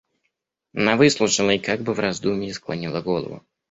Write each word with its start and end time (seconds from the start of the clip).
Она 0.73 0.95
выслушала 0.95 1.51
и 1.51 1.59
как 1.59 1.81
бы 1.81 1.93
в 1.93 1.99
раздумье 1.99 2.55
склонила 2.55 3.01
голову. 3.01 3.45